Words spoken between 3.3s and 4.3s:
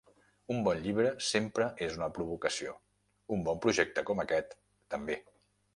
un bon projecte com